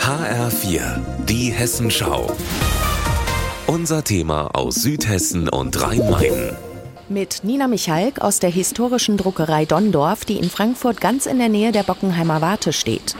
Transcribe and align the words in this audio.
HR4, 0.00 1.00
die 1.26 1.52
Hessenschau. 1.52 2.34
Unser 3.66 4.02
Thema 4.02 4.54
aus 4.54 4.76
Südhessen 4.76 5.48
und 5.48 5.80
Rhein-Main. 5.80 6.56
Mit 7.08 7.44
Nina 7.44 7.68
Michalk 7.68 8.20
aus 8.20 8.38
der 8.38 8.50
historischen 8.50 9.16
Druckerei 9.16 9.64
Dondorf, 9.64 10.24
die 10.24 10.38
in 10.38 10.50
Frankfurt 10.50 11.00
ganz 11.00 11.26
in 11.26 11.38
der 11.38 11.48
Nähe 11.48 11.72
der 11.72 11.82
Bockenheimer 11.82 12.40
Warte 12.40 12.72
steht. 12.72 13.14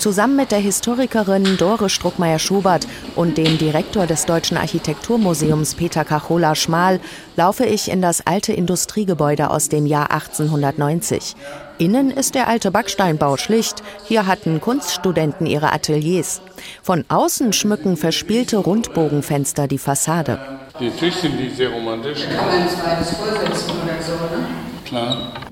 Zusammen 0.00 0.34
mit 0.34 0.50
der 0.50 0.60
Historikerin 0.60 1.58
Dore 1.58 1.90
Struckmeier-Schubert 1.90 2.86
und 3.16 3.36
dem 3.36 3.58
Direktor 3.58 4.06
des 4.06 4.24
Deutschen 4.24 4.56
Architekturmuseums 4.56 5.74
Peter 5.74 6.06
Kachola 6.06 6.54
Schmal 6.54 7.00
laufe 7.36 7.66
ich 7.66 7.90
in 7.90 8.00
das 8.00 8.26
alte 8.26 8.54
Industriegebäude 8.54 9.50
aus 9.50 9.68
dem 9.68 9.84
Jahr 9.84 10.10
1890. 10.10 11.36
Innen 11.76 12.10
ist 12.10 12.34
der 12.34 12.48
alte 12.48 12.70
Backsteinbau 12.70 13.36
schlicht. 13.36 13.82
Hier 14.06 14.26
hatten 14.26 14.62
Kunststudenten 14.62 15.46
ihre 15.46 15.70
Ateliers. 15.70 16.40
Von 16.82 17.04
außen 17.08 17.52
schmücken 17.52 17.98
verspielte 17.98 18.56
Rundbogenfenster 18.56 19.68
die 19.68 19.76
Fassade. 19.76 20.38
Die 20.80 20.90
Tischchen, 20.90 21.36
die 21.36 21.50
sehr 21.50 21.68
romantisch. 21.68 22.24
Kann 22.24 22.46
man 22.46 22.62
ein 22.62 22.68
zweites 22.70 23.10
vorsetzen 23.10 23.70
oder 23.84 24.02
so, 24.02 24.12
ne? 24.12 24.46
Klar. 24.86 25.49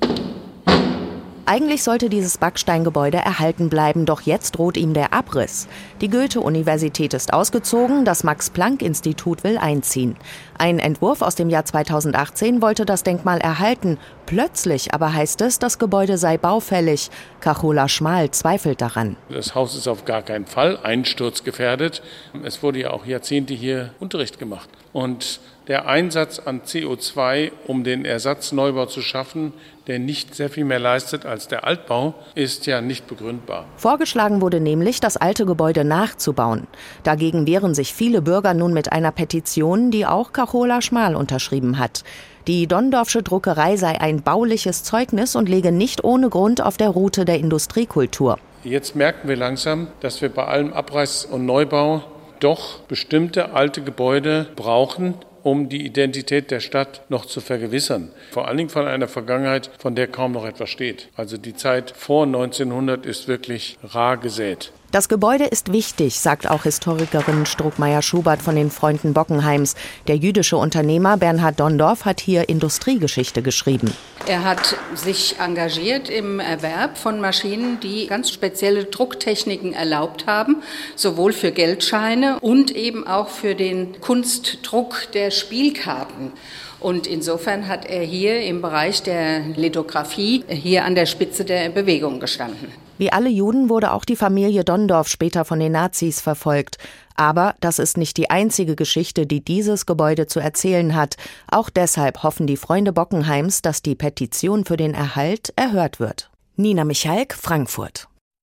Eigentlich 1.51 1.83
sollte 1.83 2.11
dieses 2.11 2.37
Backsteingebäude 2.37 3.17
erhalten 3.17 3.71
bleiben, 3.71 4.05
doch 4.05 4.21
jetzt 4.21 4.51
droht 4.51 4.77
ihm 4.77 4.93
der 4.93 5.15
Abriss. 5.15 5.67
Die 6.03 6.11
Goethe-Universität 6.11 7.15
ist 7.15 7.33
ausgezogen, 7.33 8.05
das 8.05 8.23
Max-Planck-Institut 8.23 9.45
will 9.45 9.57
einziehen. 9.57 10.17
Ein 10.59 10.79
Entwurf 10.79 11.23
aus 11.23 11.37
dem 11.37 11.49
Jahr 11.49 11.65
2018 11.65 12.61
wollte 12.61 12.85
das 12.85 13.03
Denkmal 13.03 13.39
erhalten. 13.39 13.97
Plötzlich 14.29 14.93
aber 14.93 15.15
heißt 15.15 15.41
es, 15.41 15.59
das 15.59 15.79
Gebäude 15.79 16.19
sei 16.19 16.37
baufällig. 16.37 17.09
Cachola 17.41 17.89
Schmal 17.89 18.31
zweifelt 18.31 18.83
daran. 18.83 19.17
Das 19.31 19.55
Haus 19.55 19.75
ist 19.75 19.89
auf 19.89 20.05
gar 20.05 20.21
keinen 20.21 20.45
Fall 20.45 20.77
einsturzgefährdet. 20.83 22.03
Es 22.45 22.63
wurde 22.63 22.81
ja 22.81 22.91
auch 22.91 23.07
Jahrzehnte 23.07 23.55
hier 23.55 23.95
Unterricht 24.01 24.39
gemacht. 24.39 24.69
Und 24.93 25.41
der 25.67 25.87
Einsatz 25.87 26.41
an 26.41 26.61
CO2, 26.61 27.53
um 27.67 27.85
den 27.85 28.05
Ersatzneubau 28.05 28.85
zu 28.85 29.01
schaffen, 29.01 29.55
der 29.87 29.99
nicht 29.99 30.35
sehr 30.35 30.51
viel 30.51 30.65
mehr 30.65 30.79
leistet 30.79 31.25
als 31.25 31.49
der 31.49 31.65
Altbau, 31.65 32.15
ist 32.35 32.67
ja 32.67 32.83
nicht 32.83 33.07
begründbar. 33.07 33.65
Vorgeschlagen 33.77 34.43
wurde 34.43 34.61
nämlich, 34.61 35.01
das 35.01 35.17
alte 35.17 35.47
Gebäude 35.47 35.85
nachzubauen. 35.85 36.67
Dagegen 37.03 37.47
wehren 37.47 37.75
sich 37.75 37.95
viele 37.95 38.21
Bürger 38.21 38.53
nun 38.53 38.75
mit 38.75 38.93
einer 38.93 39.13
Petition, 39.13 39.91
die 39.91 40.05
auch 40.05 40.33
Cachola 40.33 40.83
Schmal 40.83 41.17
unterschrieben 41.17 41.79
hat. 41.79 42.05
Die 42.49 42.67
Dondorfsche 42.67 43.23
Druckerei 43.23 43.77
sei 43.77 44.01
ein 44.01 44.23
bauliches 44.23 44.83
Zeugnis 44.83 45.37
und 45.37 45.51
lege 45.51 45.71
nicht 45.71 46.03
ohne 46.03 46.31
Grund 46.31 46.63
auf 46.63 46.79
der 46.79 46.89
Route 46.89 47.27
der 47.27 47.39
Industriekultur. 47.39 48.39
Jetzt 48.65 48.97
merken 48.97 49.29
wir 49.29 49.37
langsam, 49.37 49.89
dass 50.01 50.23
wir 50.23 50.31
bei 50.31 50.47
allem 50.47 50.73
Abreiß 50.73 51.27
und 51.27 51.45
Neubau 51.45 52.05
doch 52.41 52.81
bestimmte 52.85 53.53
alte 53.53 53.83
Gebäude 53.83 54.47
brauchen, 54.57 55.13
um 55.43 55.69
die 55.69 55.85
Identität 55.85 56.51
der 56.51 56.61
Stadt 56.61 57.03
noch 57.11 57.27
zu 57.27 57.43
vergewissern. 57.43 58.13
Vor 58.31 58.49
allen 58.49 58.57
Dingen 58.57 58.71
von 58.71 58.87
einer 58.87 59.09
Vergangenheit, 59.09 59.71
von 59.79 59.95
der 59.95 60.07
kaum 60.07 60.33
noch 60.33 60.47
etwas 60.47 60.71
steht. 60.71 61.11
Also 61.17 61.37
die 61.37 61.55
Zeit 61.55 61.93
vor 61.95 62.25
1900 62.25 63.05
ist 63.05 63.29
wirklich 63.29 63.77
rar 63.83 64.17
gesät. 64.17 64.73
Das 64.91 65.11
Gebäude 65.11 65.45
ist 65.45 65.71
wichtig, 65.71 66.19
sagt 66.19 66.49
auch 66.49 66.63
Historikerin 66.63 67.45
Struckmeier-Schubert 67.45 68.41
von 68.41 68.57
den 68.57 68.71
Freunden 68.71 69.13
Bockenheims. 69.13 69.75
Der 70.07 70.17
jüdische 70.17 70.57
Unternehmer 70.57 71.19
Bernhard 71.19 71.61
Dondorf 71.61 72.07
hat 72.07 72.21
hier 72.23 72.49
Industriegeschichte 72.49 73.43
geschrieben. 73.43 73.93
Er 74.27 74.45
hat 74.45 74.77
sich 74.95 75.37
engagiert 75.41 76.09
im 76.09 76.41
Erwerb 76.41 76.97
von 76.97 77.21
Maschinen, 77.21 77.81
die 77.81 78.07
ganz 78.07 78.31
spezielle 78.31 78.87
Drucktechniken 78.87 79.75
erlaubt 79.75 80.27
haben, 80.27 80.63
sowohl 80.97 81.35
für 81.35 81.53
Geldscheine 81.53 82.41
und 82.41 82.75
eben 82.75 83.07
auch 83.07 83.29
für 83.29 83.55
den 83.55 84.01
Kunstdruck 84.01 85.13
der 85.13 85.31
Spielkarten. 85.31 86.33
Und 86.81 87.07
insofern 87.07 87.69
hat 87.69 87.85
er 87.85 88.05
hier 88.05 88.41
im 88.41 88.63
Bereich 88.63 89.03
der 89.03 89.41
Lithografie 89.55 90.45
hier 90.49 90.87
an 90.87 90.95
der 90.95 91.05
Spitze 91.05 91.45
der 91.45 91.69
Bewegung 91.69 92.21
gestanden. 92.21 92.88
Wie 92.99 93.13
alle 93.13 93.31
Juden 93.31 93.69
wurde 93.69 93.93
auch 93.93 94.05
die 94.05 94.17
Familie 94.17 94.65
Dondorf 94.65 95.09
später 95.09 95.45
von 95.45 95.61
den 95.61 95.73
Nazis 95.73 96.21
verfolgt. 96.21 96.79
Aber 97.15 97.55
das 97.61 97.79
ist 97.79 97.97
nicht 97.97 98.17
die 98.17 98.31
einzige 98.31 98.77
Geschichte, 98.77 99.27
die 99.27 99.45
dieses 99.45 99.87
Gebäude 99.87 100.27
zu 100.27 100.41
erzählen 100.41 100.95
hat. 100.95 101.17
Auch 101.51 101.71
deshalb 101.71 102.23
hoffen 102.23 102.47
die 102.47 102.57
Freunde 102.57 102.93
Bockenheims, 102.93 103.63
dass 103.63 103.83
die 103.83 103.95
Petition 103.95 104.65
für 104.65 104.77
den 104.77 104.95
Erhalt 104.95 105.53
erhört 105.57 106.01
wird. 106.01 106.31
Nina 106.57 106.85
Michalk, 106.85 107.35
Frankfurt. 107.35 108.09